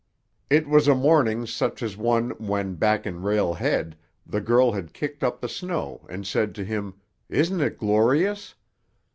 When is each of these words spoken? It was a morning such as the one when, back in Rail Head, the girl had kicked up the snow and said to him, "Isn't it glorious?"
It 0.49 0.67
was 0.67 0.87
a 0.87 0.95
morning 0.95 1.45
such 1.45 1.83
as 1.83 1.95
the 1.95 2.01
one 2.01 2.31
when, 2.43 2.73
back 2.73 3.05
in 3.05 3.21
Rail 3.21 3.53
Head, 3.53 3.95
the 4.25 4.41
girl 4.41 4.71
had 4.71 4.93
kicked 4.95 5.23
up 5.23 5.39
the 5.39 5.47
snow 5.47 6.07
and 6.09 6.25
said 6.25 6.55
to 6.55 6.63
him, 6.65 6.95
"Isn't 7.29 7.61
it 7.61 7.77
glorious?" 7.77 8.55